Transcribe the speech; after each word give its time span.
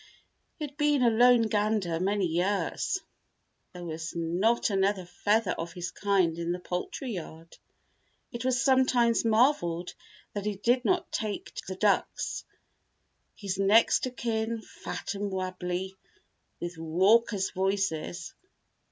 He 0.57 0.65
had 0.65 0.77
been 0.77 1.03
a 1.03 1.11
lone 1.11 1.43
gander 1.43 1.99
many 1.99 2.25
years. 2.25 3.01
There 3.71 3.83
was 3.85 4.15
not 4.15 4.71
another 4.71 5.05
feather 5.05 5.51
of 5.51 5.73
his 5.73 5.91
kind 5.91 6.39
in 6.39 6.51
the 6.53 6.59
poultry 6.59 7.11
yard. 7.11 7.55
It 8.31 8.43
was 8.43 8.59
sometimes 8.59 9.23
marveled 9.23 9.93
that 10.33 10.47
he 10.47 10.55
did 10.55 10.85
not 10.85 11.11
take 11.11 11.53
to 11.53 11.63
the 11.67 11.75
ducks, 11.75 12.45
his 13.35 13.59
next 13.59 14.07
of 14.07 14.15
kin, 14.15 14.63
fat 14.63 15.13
and 15.13 15.29
wabbly, 15.31 15.95
with 16.59 16.79
raucous 16.79 17.51
voices. 17.51 18.33